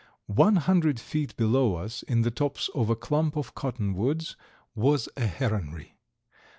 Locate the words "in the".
2.01-2.31